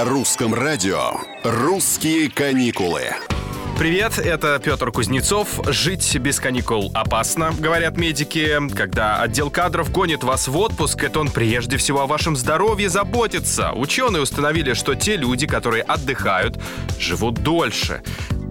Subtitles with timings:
[0.00, 1.10] На русском радио
[1.44, 3.02] «Русские каникулы».
[3.78, 5.60] Привет, это Петр Кузнецов.
[5.70, 8.58] Жить без каникул опасно, говорят медики.
[8.74, 13.72] Когда отдел кадров гонит вас в отпуск, это он прежде всего о вашем здоровье заботится.
[13.72, 16.58] Ученые установили, что те люди, которые отдыхают,
[16.98, 18.02] живут дольше.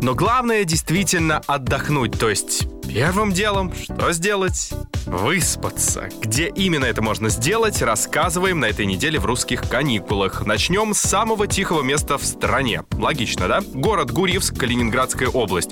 [0.03, 4.71] Но главное действительно отдохнуть, то есть первым делом что сделать?
[5.05, 6.09] Выспаться.
[6.21, 10.45] Где именно это можно сделать, рассказываем на этой неделе в русских каникулах.
[10.45, 12.83] Начнем с самого тихого места в стране.
[12.91, 13.61] Логично, да?
[13.73, 15.71] Город Гурьевск, Калининградская область.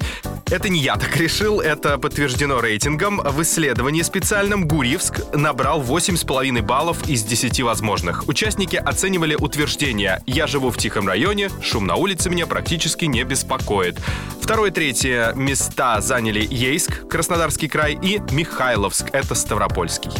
[0.49, 3.17] Это не я так решил, это подтверждено рейтингом.
[3.17, 8.27] В исследовании специальном Гурьевск набрал 8,5 баллов из 10 возможных.
[8.29, 13.99] Участники оценивали утверждение «Я живу в тихом районе, шум на улице меня практически не беспокоит».
[14.41, 20.11] Второе, третье места заняли Ейск, Краснодарский край и Михайловск, это Ставропольский.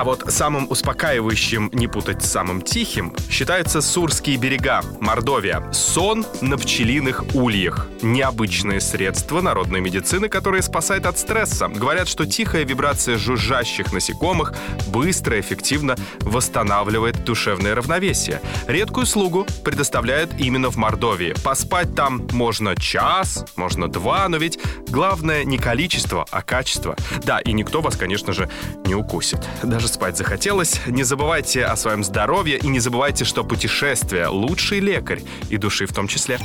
[0.00, 5.62] А вот самым успокаивающим, не путать с самым тихим, считаются Сурские берега, Мордовия.
[5.72, 7.86] Сон на пчелиных ульях.
[8.00, 11.68] Необычное средство народной медицины, которое спасает от стресса.
[11.68, 14.54] Говорят, что тихая вибрация жужжащих насекомых
[14.88, 18.40] быстро и эффективно восстанавливает душевное равновесие.
[18.68, 21.34] Редкую услугу предоставляют именно в Мордовии.
[21.44, 26.96] Поспать там можно час, можно два, но ведь главное не количество, а качество.
[27.22, 28.48] Да, и никто вас, конечно же,
[28.86, 29.46] не укусит.
[29.62, 30.80] Даже спать захотелось.
[30.86, 35.92] Не забывайте о своем здоровье и не забывайте, что путешествие— лучший лекарь и души в
[35.92, 36.38] том числе.